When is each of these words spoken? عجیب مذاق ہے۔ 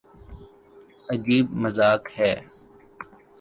عجیب 1.11 1.45
مذاق 1.61 2.03
ہے۔ 2.17 2.33